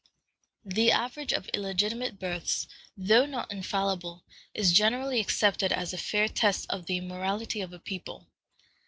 The 0.65 0.89
average 0.91 1.31
of 1.31 1.47
illegitimate 1.53 2.17
births, 2.17 2.65
though 2.97 3.27
not 3.27 3.51
infallible, 3.51 4.23
is 4.51 4.73
generally 4.73 5.19
accepted 5.19 5.71
as 5.71 5.93
a 5.93 5.97
fair 5.99 6.27
test 6.27 6.65
of 6.71 6.87
the 6.87 6.97
immorality 6.97 7.61
of 7.61 7.71
a 7.71 7.77
people. 7.77 8.25